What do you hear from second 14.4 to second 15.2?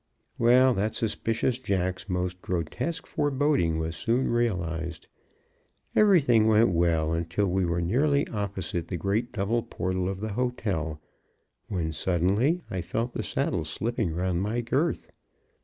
my girth.